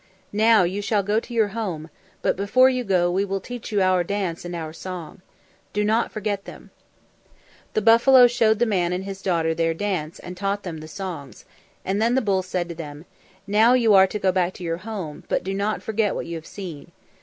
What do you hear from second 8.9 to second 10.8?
and his daughter their dance and taught them